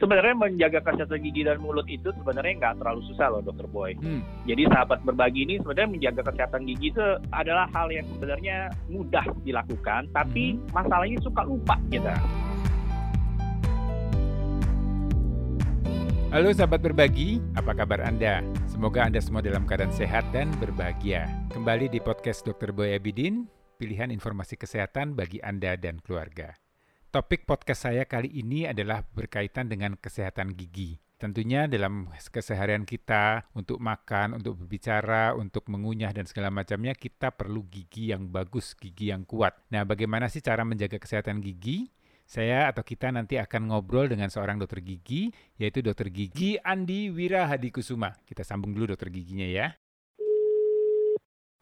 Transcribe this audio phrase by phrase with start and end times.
[0.00, 3.92] Sebenarnya menjaga kesehatan gigi dan mulut itu sebenarnya nggak terlalu susah loh, Dokter Boy.
[4.00, 4.24] Hmm.
[4.48, 7.04] Jadi sahabat berbagi ini sebenarnya menjaga kesehatan gigi itu
[7.36, 10.72] adalah hal yang sebenarnya mudah dilakukan, tapi Mhm.
[10.72, 12.16] masalahnya suka lupa kita.
[16.32, 18.40] Halo sahabat berbagi, apa kabar Anda?
[18.72, 21.28] Semoga Anda semua dalam keadaan sehat dan berbahagia.
[21.52, 22.72] Kembali di podcast Dr.
[22.72, 26.56] Boy Abidin, pilihan informasi kesehatan bagi Anda dan keluarga.
[27.10, 31.02] Topik podcast saya kali ini adalah berkaitan dengan kesehatan gigi.
[31.18, 37.66] Tentunya dalam keseharian kita untuk makan, untuk berbicara, untuk mengunyah dan segala macamnya kita perlu
[37.66, 39.58] gigi yang bagus, gigi yang kuat.
[39.74, 41.90] Nah, bagaimana sih cara menjaga kesehatan gigi?
[42.30, 47.50] Saya atau kita nanti akan ngobrol dengan seorang dokter gigi, yaitu dokter gigi Andi Wira
[47.50, 48.22] Hadikusuma.
[48.22, 49.74] Kita sambung dulu dokter giginya ya.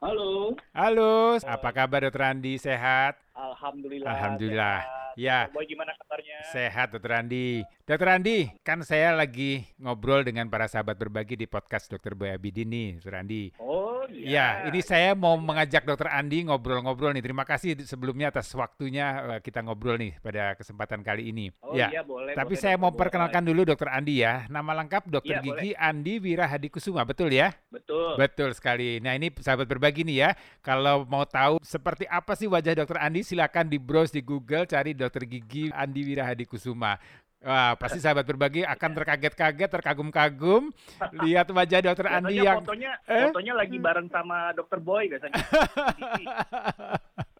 [0.04, 0.60] Halo.
[0.76, 2.60] Halo, apa kabar dokter Andi?
[2.60, 3.16] Sehat?
[3.32, 4.12] Alhamdulillah.
[4.12, 4.78] Alhamdulillah.
[4.84, 5.07] sehat.
[5.18, 5.50] Ya.
[5.50, 6.46] Boy gimana kabarnya?
[6.54, 7.66] Sehat dokter Andi.
[7.82, 12.70] Dokter Andi, kan saya lagi ngobrol dengan para sahabat berbagi di podcast dokter Boy Abidin
[12.70, 13.50] nih, dokter Andi.
[13.58, 14.72] Oh Ya, iya.
[14.72, 17.20] ini saya mau mengajak dokter Andi ngobrol-ngobrol nih.
[17.20, 21.52] Terima kasih sebelumnya atas waktunya eh, kita ngobrol nih pada kesempatan kali ini.
[21.60, 21.92] Oh ya.
[21.92, 22.32] iya boleh.
[22.32, 24.48] Tapi boleh, saya mau perkenalkan dulu dokter Andi ya.
[24.48, 27.52] Nama lengkap dokter Iya, gigi Andi Wira Hadikusuma, betul ya?
[27.68, 28.16] Betul.
[28.16, 28.96] Betul sekali.
[29.04, 30.30] Nah ini sahabat berbagi nih ya.
[30.64, 34.96] Kalau mau tahu seperti apa sih wajah dokter Andi, silakan di browse di Google cari
[34.96, 37.00] dokter gigi Andi Wira Hadikusuma.
[37.38, 40.74] Wah, pasti sahabat berbagi akan terkaget-kaget, terkagum-kagum
[41.22, 43.30] lihat wajah dokter Andi yang fotonya Eh?
[43.30, 45.38] fotonya lagi bareng sama Dokter Boy biasanya.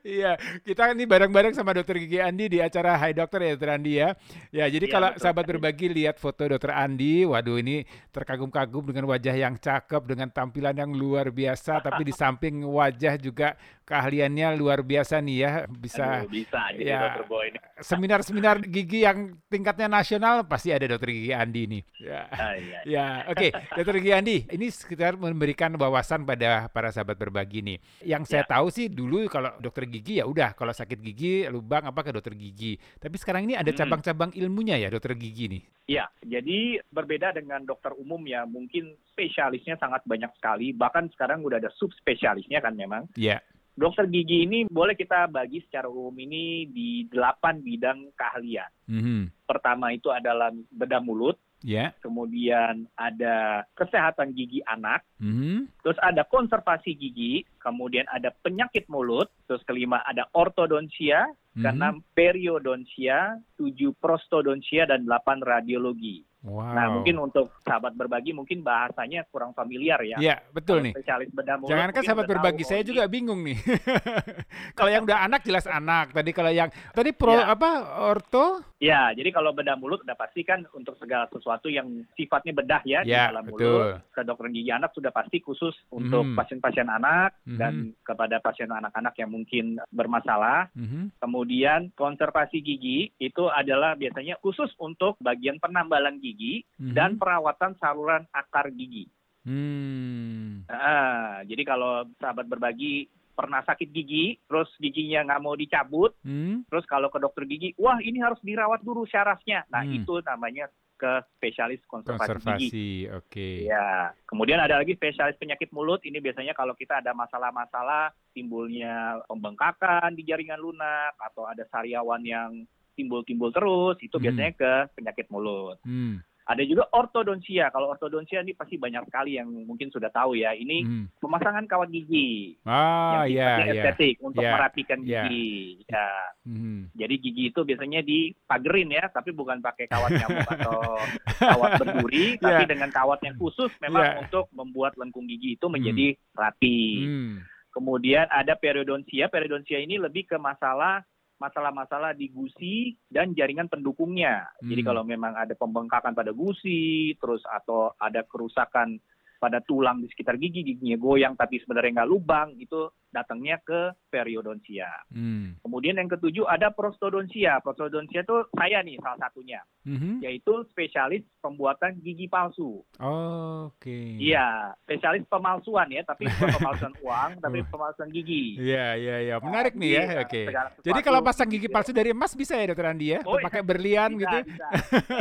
[0.00, 3.92] Iya, kita ini bareng-bareng sama dokter gigi Andi di acara Hai Dokter ya dokter Andi
[3.98, 4.08] ya.
[4.50, 9.10] Ya, jadi Iya, kalau betul sahabat berbagi lihat foto dokter Andi, waduh ini terkagum-kagum dengan
[9.10, 14.82] wajah yang cakep, dengan tampilan yang luar biasa, tapi di samping wajah juga keahliannya luar
[14.82, 17.00] biasa nih ya, bisa Aduh, bisa jadi ya.
[17.02, 17.58] Dokter Boy ini.
[17.76, 21.82] seminar-seminar gigi yang tingkatnya nasional pasti ada dokter gigi Andi nih.
[21.98, 22.22] Ya.
[22.30, 22.78] Ah, iya.
[22.84, 27.78] Ya, oke, Dokter Gigi Andi, ini sekitar memberikan wawasan pada para sahabat berbagi nih.
[28.04, 28.52] Yang saya Ya.
[28.52, 32.34] tahu sih dulu kalau dokter gigi ya udah, kalau sakit gigi lubang apa ke dokter
[32.36, 32.76] gigi.
[32.98, 33.78] Tapi sekarang ini ada Hmm.
[33.84, 35.62] cabang-cabang ilmunya ya dokter gigi nih.
[35.86, 41.62] Iya, jadi berbeda dengan dokter umum ya, mungkin spesialisnya sangat banyak sekali, bahkan sekarang udah
[41.62, 43.06] ada subspesialisnya kan memang.
[43.14, 43.38] Ya.
[43.76, 48.72] Dokter gigi ini boleh kita bagi secara umum ini di delapan bidang keahlian.
[48.88, 49.46] Mhm.
[49.46, 51.90] Pertama itu adalah bedah mulut, Ya.
[51.98, 55.66] kemudian ada kesehatan gigi anak, Mhm.
[55.82, 61.26] terus ada konservasi gigi, kemudian ada penyakit mulut, terus kelima ada ortodonsia,
[61.58, 61.62] Mhm.
[61.66, 66.22] keenam periodonsia, tujuh prostodonsia, dan delapan radiologi.
[66.46, 66.72] Wow.
[66.72, 70.14] Nah, mungkin untuk sahabat berbagi mungkin bahasanya kurang familiar ya.
[70.16, 70.92] Ya, betul Kalau nih.
[70.94, 71.70] Spesialis bedah mulut.
[71.74, 73.58] Jangan kan sahabat berbagi, tahu, saya juga bingung nih.
[74.78, 76.14] kalau yang udah anak jelas anak.
[76.14, 77.50] Tadi kalau yang tadi pro Ya.
[77.50, 77.70] apa
[78.06, 78.62] orto?
[78.76, 83.00] Ya, jadi kalau bedah mulut udah pasti kan untuk segala sesuatu yang sifatnya bedah ya,
[83.02, 83.64] di Ya, dalam betul.
[83.66, 83.86] mulut.
[84.12, 86.36] Ke dokter gigi anak sudah pasti khusus untuk Mhm.
[86.36, 87.56] pasien-pasien anak Mhm.
[87.56, 87.72] dan
[88.04, 90.68] kepada pasien anak-anak yang mungkin bermasalah.
[90.76, 91.16] Mhm.
[91.18, 96.35] Kemudian konservasi gigi itu adalah biasanya khusus untuk bagian penambalan gigi
[96.78, 96.92] Mhm.
[96.92, 99.08] dan perawatan saluran akar gigi.
[99.46, 100.66] Hmm.
[100.66, 106.64] Ah, jadi kalau sahabat berbagi pernah sakit gigi, terus giginya nggak mau dicabut, Hmm.
[106.72, 109.62] terus kalau ke dokter gigi, wah ini harus dirawat dulu syarafnya.
[109.68, 110.02] Nah Hmm.
[110.02, 110.66] itu namanya
[110.96, 112.32] ke spesialis konservasi, gigi.
[112.40, 113.48] Konservasi, oke.
[113.68, 116.00] Ya, kemudian ada lagi spesialis penyakit mulut.
[116.00, 122.64] Ini biasanya kalau kita ada masalah-masalah timbulnya pembengkakan di jaringan lunak atau ada sariawan yang
[122.96, 124.24] timbul-timbul terus, itu Hmm.
[124.24, 125.76] biasanya ke penyakit mulut.
[125.84, 126.24] Hmm.
[126.46, 127.74] Ada juga ortodonsia.
[127.74, 130.54] Kalau ortodonsia ini pasti banyak sekali yang mungkin sudah tahu ya.
[130.54, 131.04] Ini Hmm.
[131.18, 133.74] pemasangan kawat gigi Ah, yang ya, sifatnya ya.
[133.82, 135.26] estetik untuk Ya, merapikan ya.
[135.26, 135.82] gigi.
[135.90, 136.06] Ya.
[136.46, 136.86] Hmm.
[136.94, 141.02] Jadi gigi itu biasanya dipagerin ya, tapi bukan pakai kawat nyamuk atau
[141.34, 142.70] kawat berduri, tapi Ya.
[142.70, 144.14] dengan kawat yang khusus memang Ya.
[144.22, 146.78] untuk membuat lengkung gigi itu menjadi rapi.
[147.02, 147.42] Hmm.
[147.74, 149.26] Kemudian ada periodonsia.
[149.28, 151.02] Periodonsia ini lebih ke masalah
[151.36, 154.48] masalah-masalah di gusi dan jaringan pendukungnya.
[154.64, 154.88] Jadi Hmm.
[154.88, 158.96] kalau memang ada pembengkakan pada gusi, terus atau ada kerusakan
[159.36, 164.88] pada tulang di sekitar gigi, giginya goyang tapi sebenarnya nggak lubang, itu datangnya ke periodonsia.
[165.08, 165.56] Hmm.
[165.64, 167.64] Kemudian yang ketujuh ada prostodonsia.
[167.64, 170.20] Prostodonsia itu saya nih salah satunya, Mhm.
[170.20, 172.84] yaitu spesialis pembuatan gigi palsu.
[173.00, 174.20] Oke.
[174.20, 178.60] Iya, spesialis pemalsuan ya, tapi bukan pemalsuan uang, tapi pemalsuan gigi.
[178.60, 179.34] Iya, iya, iya.
[179.40, 180.02] Menarik nih ya.
[180.04, 180.42] Iya, Oke.
[180.48, 183.20] segala Jadi kalau pasang gigi palsu dari emas bisa ya dokter Andi ya?
[183.24, 183.68] Oh, Atau pakai iya.
[183.68, 184.36] berlian Bisa, gitu?
[184.44, 185.16] Bisa, bisa,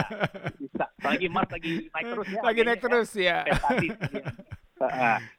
[0.68, 0.85] bisa.
[1.06, 2.42] Apalagi Mas lagi naik terus ya.
[2.42, 3.38] Lagi naik harganya terus ya.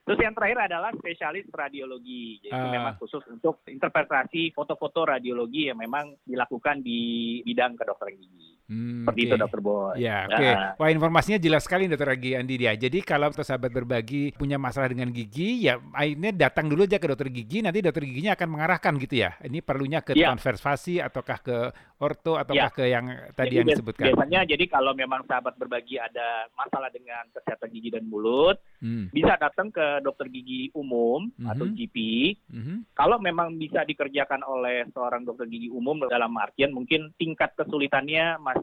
[0.06, 2.72] Terus yang terakhir adalah spesialis radiologi, yaitu Ah.
[2.72, 8.55] memang khusus untuk interpretasi foto-foto radiologi yang memang dilakukan di bidang kedokteran gigi.
[8.66, 9.30] Hmm, Seperti okay.
[9.30, 9.94] itu dokter Boy.
[10.02, 10.34] Ya, oke.
[10.34, 10.52] Okay.
[10.58, 10.70] Nah.
[10.74, 12.74] Wah informasinya jelas sekali dokter Agi Andi dia.
[12.74, 17.30] Jadi kalau sahabat berbagi punya masalah dengan gigi, ya akhirnya datang dulu aja ke dokter
[17.30, 19.38] gigi, nanti dokter giginya akan mengarahkan gitu ya.
[19.38, 20.34] Ini perlunya ke ya.
[20.34, 21.56] konservasi ataukah ke
[21.96, 22.76] orto ataukah ya.
[22.76, 23.06] ke yang
[23.38, 24.06] tadi jadi, yang disebutkan.
[24.10, 29.14] Biasanya jadi kalau memang sahabat berbagi ada masalah dengan kesehatan gigi dan mulut, hmm.
[29.14, 31.48] bisa datang ke dokter gigi umum hmm.
[31.54, 31.96] atau GP.
[32.50, 32.82] Hmm.
[32.98, 38.55] Kalau memang bisa dikerjakan oleh seorang dokter gigi umum dalam artian mungkin tingkat kesulitannya masih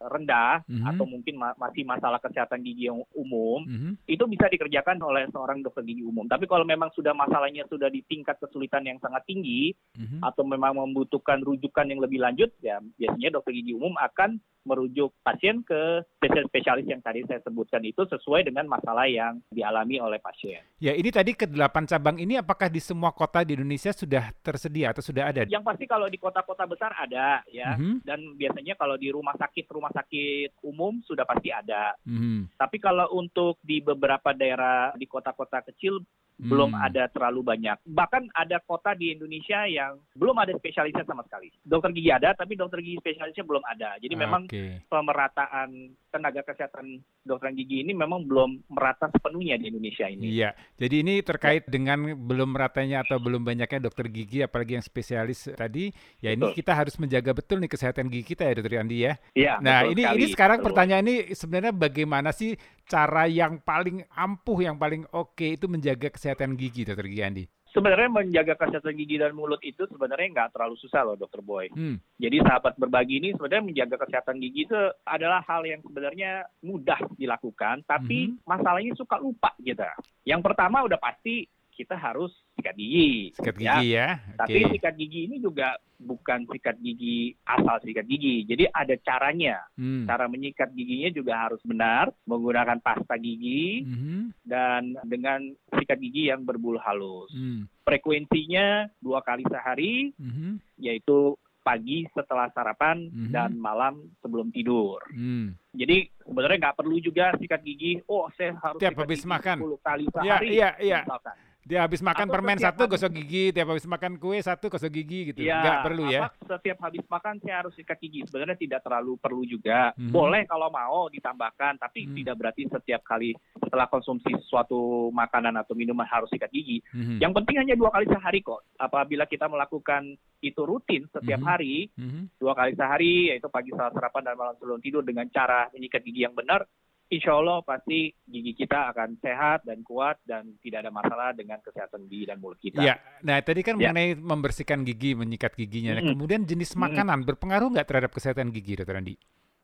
[0.00, 0.88] rendah mm-hmm.
[0.94, 3.92] atau mungkin ma- masih masalah kesehatan gigi yang umum, mm-hmm.
[4.06, 6.28] itu bisa dikerjakan oleh seorang dokter gigi umum.
[6.28, 10.20] Tapi kalau memang sudah masalahnya sudah di tingkat kesulitan yang sangat tinggi mm-hmm.
[10.22, 15.64] atau memang membutuhkan rujukan yang lebih lanjut, ya biasanya dokter gigi umum akan merujuk pasien
[15.64, 20.60] ke spesialis-spesialis yang tadi saya sebutkan itu sesuai dengan masalah yang dialami oleh pasien.
[20.76, 24.92] Ya, ini tadi ke delapan cabang ini apakah di semua kota di Indonesia sudah tersedia
[24.92, 25.48] atau sudah ada?
[25.48, 28.04] Yang pasti kalau di kota-kota besar ada ya, mm-hmm.
[28.04, 31.96] dan biasanya kalau di rumah sakit rumah sakit umum sudah pasti ada.
[32.04, 32.60] Mm-hmm.
[32.60, 36.04] Tapi kalau untuk di beberapa daerah di kota-kota kecil
[36.40, 36.86] belum hmm.
[36.88, 37.76] ada terlalu banyak.
[37.84, 41.52] Bahkan ada kota di Indonesia yang belum ada spesialisnya sama sekali.
[41.60, 44.00] Dokter gigi ada, tapi dokter gigi spesialisnya belum ada.
[44.00, 44.80] Jadi memang okay.
[44.88, 50.40] pemerataan tenaga kesehatan dokter gigi ini memang belum merata sepenuhnya di Indonesia ini.
[50.40, 55.46] Iya, jadi ini terkait dengan belum meratanya atau belum banyaknya dokter gigi, apalagi yang spesialis
[55.52, 55.92] tadi.
[56.18, 56.36] Ya betul.
[56.40, 59.12] ini kita harus menjaga betul nih kesehatan gigi kita ya, dokter Andi ya.
[59.36, 59.54] Iya.
[59.60, 60.16] Nah ini sekali.
[60.16, 60.66] ini sekarang betul.
[60.72, 62.56] pertanyaan ini sebenarnya bagaimana sih
[62.90, 67.22] cara yang paling ampuh, yang paling oke okay itu menjaga kesehatan kesehatan gigi, Dokter Gigi
[67.22, 67.44] Andi?
[67.70, 71.70] Sebenarnya menjaga kesehatan gigi dan mulut itu sebenarnya nggak terlalu susah loh, Dokter Boy.
[71.70, 72.02] Hmm.
[72.18, 77.86] Jadi sahabat berbagi ini sebenarnya menjaga kesehatan gigi itu adalah hal yang sebenarnya mudah dilakukan,
[77.86, 78.42] tapi hmm.
[78.42, 79.86] masalahnya suka lupa gitu.
[80.26, 83.32] Yang pertama udah pasti kita harus sikat gigi.
[83.32, 84.20] Sikat gigi ya.
[84.20, 84.36] ya.
[84.36, 88.44] Tapi sikat gigi ini juga bukan sikat gigi asal sikat gigi.
[88.44, 89.56] Jadi ada caranya.
[89.76, 90.04] Hmm.
[90.04, 94.44] Cara menyikat giginya juga harus benar, menggunakan pasta gigi hmm.
[94.44, 95.40] dan dengan
[95.72, 97.32] sikat gigi yang berbulu halus.
[97.32, 97.64] Hmm.
[97.84, 100.60] Frekuensinya dua kali sehari, hmm.
[100.76, 104.98] yaitu pagi setelah sarapan hmm dan malam sebelum tidur.
[105.14, 105.54] Hmm.
[105.70, 108.02] Jadi sebenarnya nggak perlu juga sikat gigi.
[108.10, 110.48] Oh, saya harus tiap habis makan 10 kali sehari.
[110.58, 111.30] Iya, iya, iya.
[111.70, 114.90] Dia habis makan Atau permen satu habis, gosok gigi, tiap habis makan kue satu gosok
[114.90, 115.46] gigi gitu.
[115.46, 116.26] Ya, Enggak perlu ya.
[116.42, 118.26] Setiap habis makan saya harus sikat gigi.
[118.26, 119.94] Sebenarnya tidak terlalu perlu juga.
[119.94, 120.10] Hmm.
[120.10, 122.14] Boleh kalau mau ditambahkan, tapi hmm.
[122.18, 126.82] tidak berarti setiap kali setelah konsumsi suatu makanan atau minuman harus sikat gigi.
[126.90, 127.22] Hmm.
[127.22, 128.66] Yang penting hanya dua kali sehari kok.
[128.74, 131.46] Apabila kita melakukan itu rutin setiap hmm.
[131.46, 132.34] hari, hmm.
[132.42, 136.26] dua kali sehari, yaitu pagi setelah sarapan dan malam sebelum tidur dengan cara menyikat gigi
[136.26, 136.66] yang benar,
[137.10, 142.06] insya Allah pasti gigi kita akan sehat dan kuat dan tidak ada masalah dengan kesehatan
[142.06, 142.78] gigi dan mulut kita.
[142.78, 143.90] Ya, nah tadi kan ya.
[143.90, 145.98] mengenai membersihkan gigi, menyikat giginya.
[145.98, 149.18] Nah, kemudian jenis makanan berpengaruh nggak terhadap kesehatan gigi, Dokter Andi?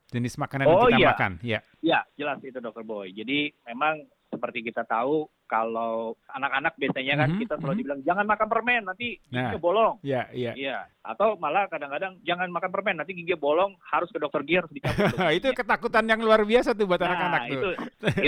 [0.07, 1.09] Jenis makanan oh, yang kita iya.
[1.15, 1.61] makan, ya.
[1.83, 3.15] Ya, jelas itu Dokter Boy.
[3.15, 4.03] Jadi memang
[4.37, 7.43] seperti kita tahu kalau anak-anak biasanya kan mm-hmm.
[7.49, 7.81] kita selalu mm-hmm.
[7.81, 9.94] dibilang jangan makan permen nanti nah, giginya bolong.
[10.05, 10.53] Iya, iya.
[10.53, 10.79] Iya.
[11.00, 15.17] Atau malah kadang-kadang jangan makan permen nanti giginya bolong harus ke dokter gigi harus dicabut.
[15.41, 17.56] itu ketakutan yang luar biasa tuh buat nah, anak-anak tuh.
[17.56, 17.71] Itu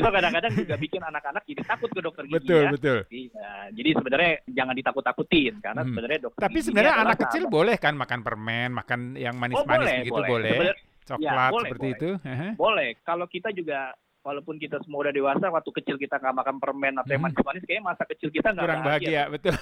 [0.00, 2.70] itu kadang-kadang juga bikin anak-anak jadi takut ke dokter gigi betul, ya.
[2.72, 3.50] Betul, Iya.
[3.76, 5.88] Jadi sebenarnya jangan ditakut-takutin karena hmm.
[5.92, 10.22] sebenarnya dokter Tapi sebenarnya anak kecil boleh kan makan permen, makan yang manis-manis oh, begitu
[10.24, 10.56] boleh.
[10.56, 10.76] boleh.
[11.08, 11.96] Coklat ya, boleh, seperti boleh.
[11.96, 12.10] itu.
[12.54, 12.88] Boleh.
[13.00, 17.10] Kalau kita juga walaupun kita semua udah dewasa waktu kecil kita nggak makan permen atau
[17.10, 17.32] yang hmm.
[17.32, 19.54] manis-manis kayaknya masa kecil kita nggak kurang bahagia, bahagia betul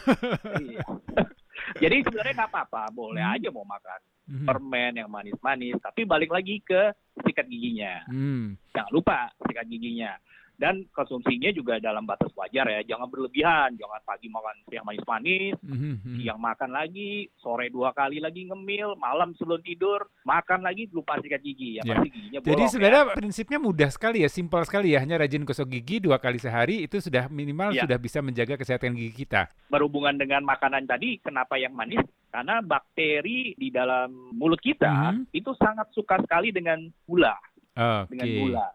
[0.65, 0.85] iya.
[1.83, 3.35] jadi sebenarnya nggak apa-apa boleh hmm.
[3.37, 4.47] aja mau makan hmm.
[4.49, 8.57] permen yang manis-manis tapi balik lagi ke sikat giginya hmm.
[8.73, 10.17] jangan lupa sikat giginya
[10.57, 16.17] dan konsumsinya juga dalam batas wajar ya jangan berlebihan jangan pagi makan yang manis-manis mm-hmm.
[16.17, 21.45] siang makan lagi sore dua kali lagi ngemil malam sebelum tidur makan lagi lupa sikat
[21.45, 22.01] gigi ya yeah.
[22.01, 23.15] pasti giginya bolong jadi sebenarnya ya.
[23.21, 27.05] prinsipnya mudah sekali ya simpel sekali ya hanya rajin gosok gigi dua kali sehari itu
[27.05, 27.85] sudah minimal yeah.
[27.85, 32.01] sudah bisa menjaga kesehatan gigi kita berhubungan dengan makanan tadi kenapa yang manis
[32.33, 35.37] karena bakteri di dalam mulut kita mm-hmm.
[35.37, 37.37] itu sangat suka sekali dengan gula
[37.77, 38.09] okay.
[38.09, 38.67] dengan gula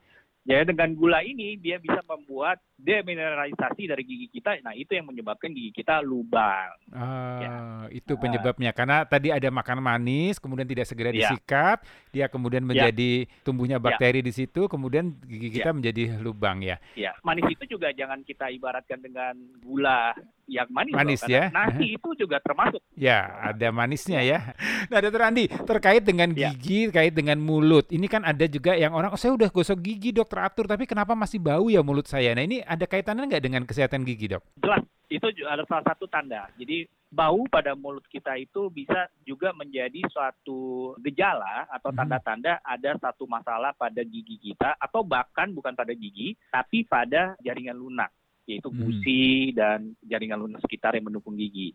[0.42, 4.58] Ya dengan gula ini dia bisa membuat demineralisasi dari gigi kita.
[4.66, 6.74] Nah itu yang menyebabkan gigi kita lubang.
[6.90, 7.52] Ah, ya.
[7.94, 8.74] itu penyebabnya.
[8.74, 11.30] Karena tadi ada makan manis, kemudian tidak segera ya.
[11.30, 12.70] disikat, dia kemudian ya.
[12.74, 13.44] menjadi ya.
[13.46, 14.26] tumbuhnya bakteri ya.
[14.26, 15.76] di situ, kemudian gigi kita ya.
[15.78, 16.82] menjadi lubang ya.
[16.98, 20.18] Ya, manis itu juga jangan kita ibaratkan dengan gula
[20.52, 20.92] yang manis.
[20.92, 21.44] Manis loh, ya.
[21.48, 22.84] Nasi itu juga termasuk.
[23.02, 24.54] Ya, ada manisnya ya.
[24.92, 26.54] Nah, Dokter Andi, terkait dengan ya.
[26.54, 26.94] gigi, ya.
[26.94, 30.30] terkait dengan mulut, ini kan ada juga yang orang, oh saya udah gosok gigi dok
[30.30, 32.36] teratur, tapi kenapa masih bau ya mulut saya?
[32.38, 34.46] Nah ini ada kaitannya nggak dengan kesehatan gigi dok?
[34.62, 36.46] Jelas, itu ada salah satu tanda.
[36.62, 41.98] Jadi bau pada mulut kita itu bisa juga menjadi suatu gejala atau mhm.
[42.00, 47.76] tanda-tanda ada satu masalah pada gigi kita atau bahkan bukan pada gigi tapi pada jaringan
[47.76, 48.08] lunak
[48.52, 48.78] yaitu mhm.
[48.84, 51.72] gusi dan jaringan lunak sekitar yang mendukung gigi.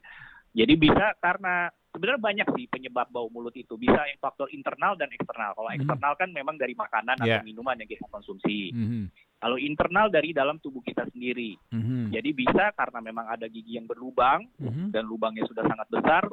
[0.56, 3.76] Jadi bisa karena sebenarnya banyak sih penyebab bau mulut itu.
[3.76, 5.52] Bisa yang faktor internal dan eksternal.
[5.52, 7.40] Kalau mm eksternal kan memang dari makanan yeah.
[7.40, 8.73] atau minuman yang kita konsumsi.
[8.73, 9.04] Mm-hmm.
[9.37, 11.61] Kalau internal dari dalam tubuh kita sendiri.
[11.76, 12.02] Mm-hmm.
[12.09, 14.97] Jadi bisa karena memang ada gigi yang berlubang mm-hmm.
[14.97, 16.25] dan lubangnya sudah sangat besar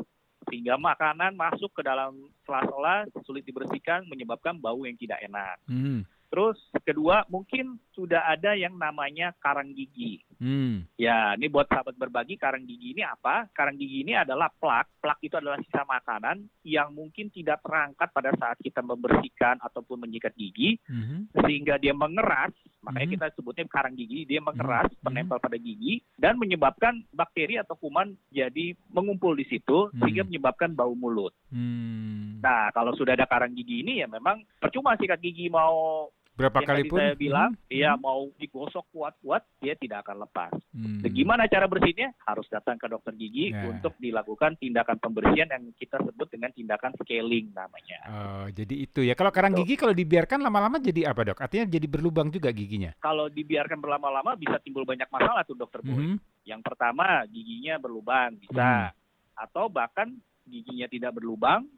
[0.47, 5.59] sehingga makanan masuk ke dalam sela-sela sulit dibersihkan menyebabkan bau yang tidak enak.
[5.67, 5.99] Mm-hmm.
[6.33, 10.17] Terus kedua mungkin sudah ada yang namanya karang gigi.
[10.41, 10.81] Hmm.
[10.97, 13.45] Ya, ini buat sahabat berbagi karang gigi ini apa?
[13.53, 14.97] Karang gigi ini adalah plak.
[14.97, 20.33] Plak itu adalah sisa makanan yang mungkin tidak terangkat pada saat kita membersihkan ataupun menyikat
[20.33, 21.37] gigi, hmm.
[21.45, 22.49] sehingga dia mengeras.
[22.81, 23.15] Makanya hmm.
[23.21, 24.25] kita sebutnya karang gigi.
[24.25, 25.05] Dia mengeras, hmm.
[25.05, 30.01] menempel pada gigi dan menyebabkan bakteri atau kuman jadi mengumpul di situ, hmm.
[30.01, 31.37] sehingga menyebabkan bau mulut.
[31.53, 32.41] Hmm.
[32.41, 36.89] Nah, kalau sudah ada karang gigi ini ya memang percuma sikat gigi mau Berapa kali
[36.89, 37.69] pun saya bilang, hmm.
[37.69, 40.49] ya mau digosok kuat-kuat, dia tidak akan lepas.
[40.73, 41.05] Hmm.
[41.05, 42.09] Gimana cara bersihnya?
[42.25, 43.69] Harus datang ke dokter gigi yeah.
[43.69, 47.99] untuk dilakukan tindakan pembersihan yang kita sebut dengan tindakan scaling namanya.
[48.09, 49.13] Oh, jadi itu ya.
[49.13, 51.37] Kalau karang gigi kalau dibiarkan lama-lama jadi apa dok?
[51.37, 52.97] Artinya jadi berlubang juga giginya?
[52.97, 55.93] Kalau dibiarkan berlama-lama bisa timbul banyak masalah tuh dokter Boy.
[55.93, 56.17] Hmm.
[56.49, 59.37] Yang pertama giginya berlubang bisa, hmm.
[59.37, 60.09] atau bahkan
[60.49, 61.69] giginya tidak berlubang,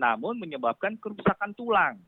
[0.00, 2.00] namun menyebabkan kerusakan tulang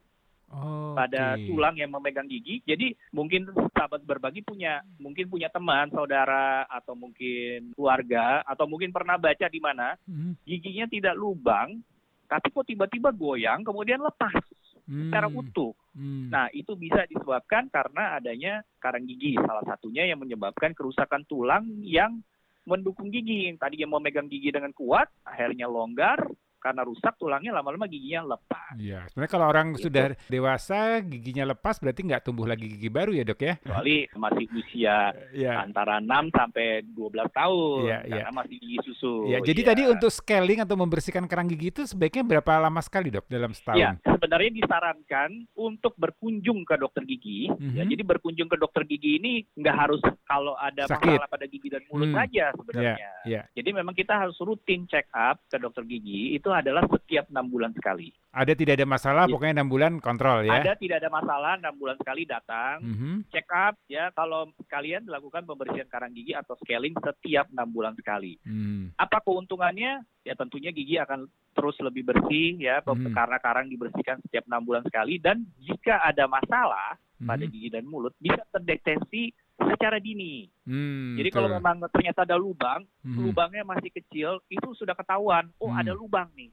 [0.52, 1.48] oh, pada okay.
[1.48, 2.60] tulang yang memegang gigi.
[2.62, 9.16] Jadi mungkin sahabat berbagi punya mungkin punya teman, saudara atau mungkin keluarga atau mungkin pernah
[9.16, 10.44] baca di mana hmm.
[10.44, 11.80] giginya tidak lubang,
[12.28, 14.44] tapi kok tiba-tiba goyang kemudian lepas
[14.86, 15.08] hmm.
[15.08, 15.72] secara utuh.
[15.92, 16.32] Hmm.
[16.32, 22.20] Nah, itu bisa disebabkan karena adanya karang gigi salah satunya yang menyebabkan kerusakan tulang yang
[22.64, 23.50] mendukung gigi.
[23.52, 26.30] Yang tadi yang memegang gigi dengan kuat, akhirnya longgar,
[26.62, 28.78] karena rusak tulangnya lama-lama giginya lepas.
[28.78, 29.90] Iya, sebenarnya kalau orang gitu.
[29.90, 33.54] sudah dewasa giginya lepas berarti nggak tumbuh lagi gigi baru ya dok ya?
[33.58, 34.96] Kecuali masih usia
[35.34, 35.66] ya.
[35.66, 38.38] antara 6 sampai 12 tahun ya, karena ya.
[38.38, 39.14] masih gigi susu.
[39.26, 39.68] Ya, jadi ya.
[39.74, 43.82] tadi untuk scaling atau membersihkan kerang gigi itu sebaiknya berapa lama sekali dok dalam setahun?
[43.82, 47.50] Ya, sebenarnya disarankan untuk berkunjung ke dokter gigi.
[47.50, 47.76] Mm -hmm.
[47.76, 51.18] Ya, jadi berkunjung ke dokter gigi ini nggak harus kalau ada Sakit.
[51.18, 52.18] masalah pada gigi dan mulut hmm.
[52.20, 52.96] saja sebenarnya.
[52.96, 53.42] Ya, ya.
[53.56, 57.72] Jadi memang kita harus rutin check up ke dokter gigi itu adalah setiap enam bulan
[57.72, 58.12] sekali.
[58.32, 59.32] Ada tidak ada masalah, ya.
[59.36, 60.64] pokoknya enam bulan kontrol ya.
[60.64, 63.14] Ada tidak ada masalah, enam bulan sekali datang, mm -hmm.
[63.28, 64.08] check up ya.
[64.16, 68.40] Kalau kalian melakukan pembersihan karang gigi atau scaling setiap enam bulan sekali.
[68.48, 68.96] Mm.
[68.96, 70.00] Apa keuntungannya?
[70.24, 73.12] Ya tentunya gigi akan terus lebih bersih ya, mm.
[73.12, 75.20] karena karang dibersihkan setiap enam bulan sekali.
[75.20, 77.28] Dan jika ada masalah mm.
[77.28, 80.48] pada gigi dan mulut, bisa terdeteksi secara dini.
[80.64, 83.18] Hmm, Jadi kalau memang ternyata ada lubang, hmm.
[83.18, 85.80] lubangnya masih kecil, itu sudah ketahuan, oh hmm.
[85.80, 86.52] ada lubang nih.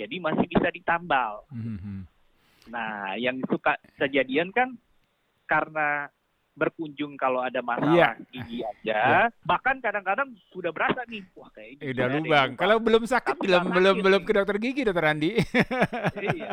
[0.00, 1.44] Jadi masih bisa ditambal.
[1.52, 1.78] Hmm.
[1.78, 2.02] hmm.
[2.70, 4.78] Nah, yang suka kejadian kan
[5.50, 6.06] karena
[6.54, 8.12] berkunjung kalau ada masalah yeah.
[8.28, 9.26] gigi aja, yeah.
[9.48, 12.48] bahkan kadang-kadang sudah berasa nih, wah kayak udah lubang.
[12.58, 15.30] Kalau belum sakit belum belum sakit belum ke dokter gigi dokter Andi.
[16.20, 16.52] iya.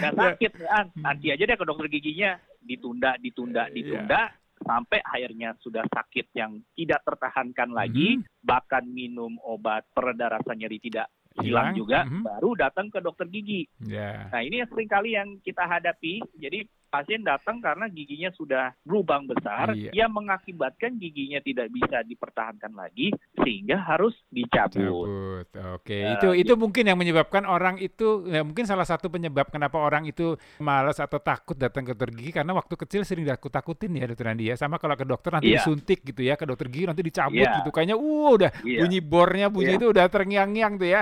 [0.00, 0.88] Gak sakit, ya.
[0.98, 4.22] nanti aja deh ke dokter giginya ditunda, ditunda, ditunda.
[4.30, 8.40] Yeah sampai akhirnya sudah sakit yang tidak tertahankan lagi, mm -hmm.
[8.42, 12.22] bahkan minum obat pereda rasa nyeri tidak hilang juga, mm -hmm.
[12.24, 13.64] baru datang ke dokter gigi.
[13.82, 14.28] Yeah.
[14.28, 16.20] Nah ini yang sering kali yang kita hadapi.
[16.36, 20.04] Jadi pasien datang karena giginya sudah berubang besar iya.
[20.04, 25.08] yang mengakibatkan giginya tidak bisa dipertahankan lagi sehingga harus dicabut.
[25.08, 25.48] Cabut.
[25.80, 29.80] Oke, uh, itu itu mungkin yang menyebabkan orang itu ya mungkin salah satu penyebab kenapa
[29.80, 34.04] orang itu malas atau takut datang ke dokter gigi karena waktu kecil sering takut-takutin ya
[34.04, 34.54] dokter Andi ya.
[34.60, 35.64] Sama kalau ke dokter nanti yeah.
[35.64, 37.56] disuntik gitu ya, ke dokter gigi nanti dicabut yeah.
[37.62, 37.72] gitu.
[37.72, 38.84] Kayaknya uh udah yeah.
[38.84, 39.80] bunyi bornya bunyi yeah.
[39.80, 41.00] itu udah terngiang-ngiang tuh ya.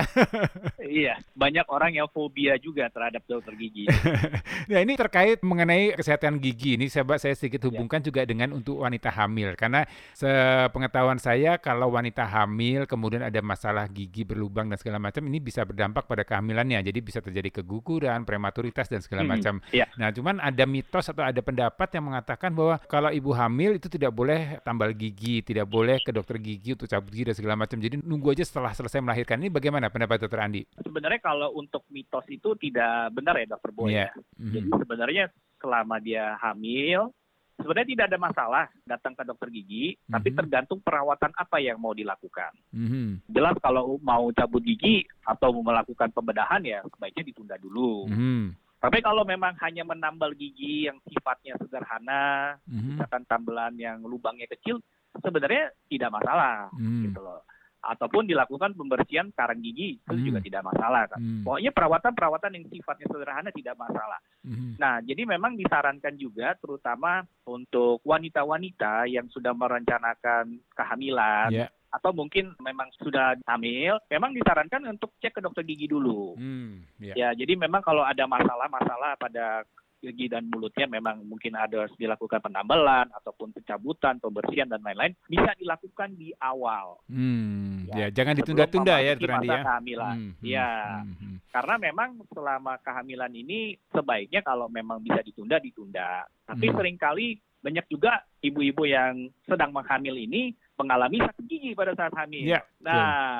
[1.00, 3.88] iya, banyak orang yang fobia juga terhadap dokter gigi.
[4.70, 7.66] nah, ini terkait mengenai mengenai kesehatan gigi ini saya saya sedikit ya.
[7.72, 8.12] hubungkan ya.
[8.12, 14.22] juga dengan untuk wanita hamil karena sepengetahuan saya kalau wanita hamil kemudian ada masalah gigi
[14.28, 19.00] berlubang dan segala macam ini bisa berdampak pada kehamilannya jadi bisa terjadi keguguran prematuritas dan
[19.00, 19.54] segala hmm, macam.
[19.72, 19.88] Ya.
[19.96, 24.12] Nah cuman ada mitos atau ada pendapat yang mengatakan bahwa kalau ibu hamil itu tidak
[24.12, 27.96] boleh tambal gigi tidak boleh ke dokter gigi untuk cabut gigi dan segala macam jadi
[28.00, 30.62] nunggu aja setelah selesai melahirkan ini bagaimana pendapat dokter Andi?
[30.80, 34.10] Sebenarnya kalau untuk mitos itu tidak benar ya dokter Boy yeah.
[34.10, 34.20] ya.
[34.40, 34.52] Mm-hmm.
[34.52, 35.24] Jadi sebenarnya
[35.60, 37.12] selama dia hamil,
[37.60, 40.12] sebenarnya tidak ada masalah datang ke dokter gigi, mm-hmm.
[40.16, 42.50] tapi tergantung perawatan apa yang mau dilakukan.
[42.72, 43.28] Mm-hmm.
[43.30, 48.08] Jelas kalau mau cabut gigi atau mau melakukan pembedahan ya sebaiknya ditunda dulu.
[48.08, 48.42] Mm-hmm.
[48.80, 52.96] Tapi kalau memang hanya menambal gigi yang sifatnya sederhana, mm-hmm.
[52.96, 54.80] misalkan tambelan yang lubangnya kecil,
[55.20, 57.12] sebenarnya tidak masalah mm.
[57.12, 57.44] gitu loh.
[57.80, 60.26] Ataupun dilakukan pembersihan karang gigi itu hmm.
[60.28, 61.20] juga tidak masalah kan.
[61.20, 61.42] Hmm.
[61.44, 64.20] Pokoknya perawatan-perawatan yang sifatnya sederhana tidak masalah.
[64.44, 64.76] Hmm.
[64.76, 72.54] Nah, jadi memang disarankan juga terutama untuk wanita-wanita yang sudah merencanakan kehamilan yeah atau mungkin
[72.62, 76.38] memang sudah hamil, memang disarankan untuk cek ke dokter gigi dulu.
[76.38, 77.14] Hmm, yeah.
[77.18, 79.66] Ya, jadi memang kalau ada masalah-masalah pada
[80.00, 85.52] gigi dan mulutnya memang mungkin ada harus dilakukan penambelan ataupun pencabutan, pembersihan dan lain-lain bisa
[85.60, 86.98] dilakukan di awal.
[87.06, 89.60] Hmm, ya, ya jangan ditunda-tunda ya, Turan ya.
[89.60, 90.16] Kehamilan.
[90.16, 90.70] Hmm, hmm, ya,
[91.04, 91.36] hmm, hmm.
[91.52, 96.24] karena memang selama kehamilan ini sebaiknya kalau memang bisa ditunda ditunda.
[96.48, 96.76] Tapi hmm.
[96.80, 102.48] sering kali banyak juga ibu-ibu yang sedang menghamil ini mengalami sakit gigi pada saat hamil.
[102.48, 102.96] Yeah, nah,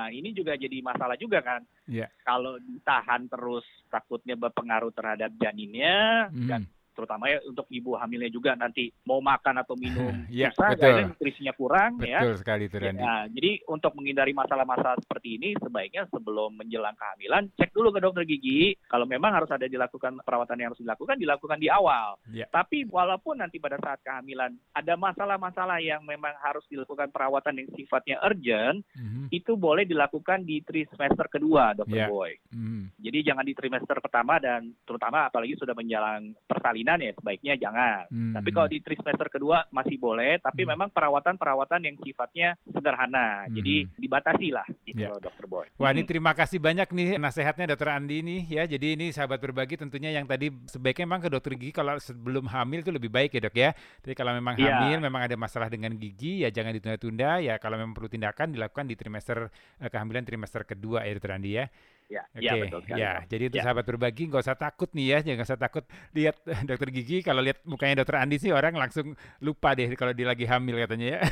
[0.06, 0.20] yeah.
[0.20, 1.64] ini juga jadi masalah juga kan.
[1.88, 2.12] Yeah.
[2.20, 6.47] Kalau ditahan terus takutnya berpengaruh terhadap janinnya mm.
[6.47, 11.14] dan terutama ya untuk ibu hamilnya juga nanti mau makan atau minum ya, susah, betul.
[11.14, 12.20] nutrisinya kurang betul ya.
[12.20, 13.00] Betul sekali itu Randy.
[13.00, 18.25] Ya, jadi untuk menghindari masalah-masalah seperti ini sebaiknya sebelum menjelang kehamilan cek dulu ke dokter
[18.26, 18.75] gigi.
[18.90, 22.18] Kalau memang harus ada dilakukan perawatan yang harus dilakukan dilakukan di awal.
[22.35, 22.47] Ya.
[22.50, 28.16] Tapi walaupun nanti pada saat kehamilan ada masalah-masalah yang memang harus dilakukan perawatan yang sifatnya
[28.20, 29.32] urgent, mm-hmm.
[29.32, 32.09] itu boleh dilakukan di trimester kedua, dokter ya.
[32.11, 32.35] Boy.
[32.50, 32.82] Mm-hmm.
[33.00, 38.03] Jadi jangan di trimester pertama dan terutama apalagi sudah menjalan persalinan persalinan ya sebaiknya jangan.
[38.09, 38.35] Hmm.
[38.41, 40.71] Tapi kalau di trimester kedua masih boleh, tapi hmm.
[40.73, 43.45] memang perawatan-perawatan yang sifatnya sederhana.
[43.45, 43.53] Hmm.
[43.53, 45.21] Jadi dibatasi lah gitu yeah.
[45.21, 45.69] dokter Boy.
[45.77, 46.11] Wah, ini hmm.
[46.11, 48.63] terima kasih banyak nih nasihatnya dokter Andi nih ya.
[48.65, 52.81] Jadi ini sahabat berbagi tentunya yang tadi sebaiknya memang ke dokter gigi kalau sebelum hamil
[52.81, 53.71] itu lebih baik ya, Dok ya.
[54.01, 54.81] Jadi kalau memang yeah.
[54.81, 58.89] hamil memang ada masalah dengan gigi ya jangan ditunda-tunda ya kalau memang perlu tindakan dilakukan
[58.89, 59.53] di trimester
[59.85, 61.69] eh, kehamilan trimester kedua ya dokter Andi ya.
[62.11, 62.43] Ya, okay.
[62.43, 62.99] ya betul sekali.
[62.99, 63.64] Ya, jadi untuk ya.
[63.71, 67.23] sahabat berbagi nggak usah takut nih ya, jangan usah takut lihat dokter gigi.
[67.23, 71.07] Kalau lihat mukanya dokter Andi sih orang langsung lupa deh kalau dia lagi hamil katanya
[71.14, 71.21] ya.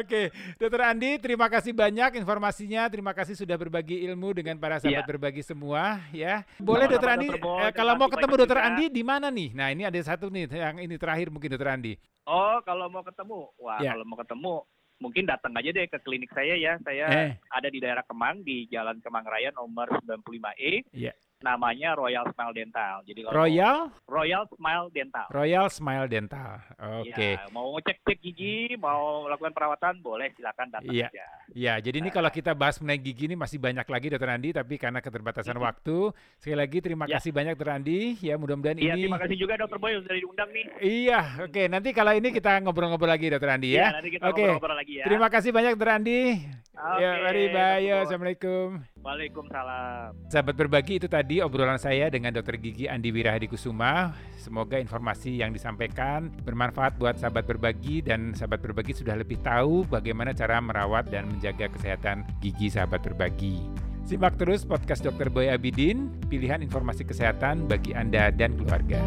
[0.00, 2.88] Oke, Dokter Andi, terima kasih banyak informasinya.
[2.88, 5.08] Terima kasih sudah berbagi ilmu dengan para sahabat ya.
[5.08, 6.00] berbagi semua.
[6.14, 9.52] Ya, boleh Dokter Andi, eh, kalau mau ketemu Dokter Andi di mana nih?
[9.52, 11.94] Nah, ini ada satu nih yang ini terakhir mungkin Dokter Andi.
[12.24, 13.98] Oh, kalau mau ketemu, wah ya.
[13.98, 14.54] kalau mau ketemu
[15.02, 16.78] mungkin datang aja deh ke klinik saya ya.
[16.86, 17.30] Saya eh.
[17.50, 20.86] ada di daerah Kemang di Jalan Kemang Raya nomor 95E.
[20.94, 22.96] Yeah namanya Royal Smile Dental.
[23.04, 23.76] Jadi kalau Royal
[24.06, 25.26] Royal Smile Dental.
[25.28, 26.52] Royal Smile Dental.
[27.02, 27.12] Oke.
[27.12, 27.32] Okay.
[27.36, 31.10] Ya, mau cek cek gigi, mau lakukan perawatan boleh silakan datang ya.
[31.10, 31.26] aja.
[31.52, 32.02] Iya, jadi nah.
[32.06, 35.58] ini kalau kita bahas mengenai gigi ini masih banyak lagi Dokter Andi tapi karena keterbatasan
[35.58, 35.66] hmm.
[35.66, 35.98] waktu,
[36.40, 37.18] sekali lagi terima ya.
[37.18, 38.00] kasih banyak Dokter Andi.
[38.22, 40.64] Ya, mudah-mudahan ya, ini terima kasih juga Dokter Boy sudah diundang nih.
[40.80, 41.52] Iya, oke.
[41.52, 41.64] Okay.
[41.68, 43.76] Nanti kalau ini kita ngobrol-ngobrol lagi Dokter Andi ya.
[43.76, 44.48] Iya, nanti kita okay.
[44.48, 45.04] ngobrol-ngobrol lagi ya.
[45.10, 46.20] Terima kasih banyak Dokter Andi.
[46.72, 47.88] Okay, ya, mari bye.
[48.00, 48.91] Assalamualaikum.
[49.02, 50.30] Waalaikumsalam.
[50.30, 52.54] Sahabat berbagi itu tadi obrolan saya dengan Dr.
[52.62, 54.14] Gigi Andi Wirahadi Kusuma.
[54.38, 60.30] Semoga informasi yang disampaikan bermanfaat buat sahabat berbagi dan sahabat berbagi sudah lebih tahu bagaimana
[60.30, 63.58] cara merawat dan menjaga kesehatan gigi sahabat berbagi.
[64.06, 65.30] Simak terus podcast Dr.
[65.30, 69.02] Boy Abidin, pilihan informasi kesehatan bagi Anda dan keluarga.